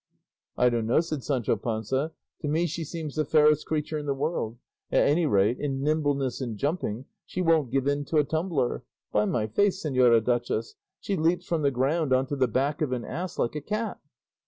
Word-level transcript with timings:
"I 0.57 0.69
don't 0.69 0.87
know," 0.87 0.99
said 0.99 1.23
Sancho 1.23 1.55
Panza; 1.57 2.11
"to 2.39 2.47
me 2.47 2.65
she 2.65 2.83
seems 2.83 3.15
the 3.15 3.23
fairest 3.23 3.67
creature 3.67 3.99
in 3.99 4.07
the 4.07 4.15
world; 4.15 4.57
at 4.91 5.05
any 5.07 5.27
rate, 5.27 5.59
in 5.59 5.83
nimbleness 5.83 6.41
and 6.41 6.57
jumping 6.57 7.05
she 7.23 7.39
won't 7.39 7.69
give 7.69 7.87
in 7.87 8.03
to 8.05 8.17
a 8.17 8.23
tumbler; 8.23 8.83
by 9.11 9.25
my 9.25 9.45
faith, 9.45 9.73
señora 9.73 10.23
duchess, 10.25 10.73
she 10.99 11.15
leaps 11.15 11.45
from 11.45 11.61
the 11.61 11.69
ground 11.69 12.13
on 12.13 12.25
to 12.25 12.35
the 12.35 12.47
back 12.47 12.81
of 12.81 12.91
an 12.91 13.05
ass 13.05 13.37
like 13.37 13.53
a 13.55 13.61
cat." 13.61 13.99